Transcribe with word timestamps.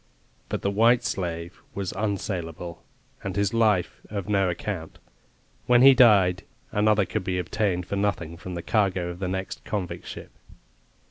But 0.49 0.63
the 0.63 0.71
white 0.71 1.03
slave 1.03 1.61
was 1.75 1.91
unsaleable, 1.93 2.81
and 3.23 3.35
his 3.35 3.53
life 3.53 4.01
of 4.09 4.27
no 4.27 4.49
account. 4.49 4.97
When 5.67 5.83
he 5.83 5.93
died 5.93 6.41
another 6.71 7.05
could 7.05 7.23
be 7.23 7.37
obtained 7.37 7.85
for 7.85 7.97
nothing 7.97 8.35
from 8.35 8.55
the 8.55 8.63
cargo 8.63 9.09
of 9.09 9.19
the 9.19 9.27
next 9.27 9.63
convict 9.63 10.07
ship. 10.07 10.31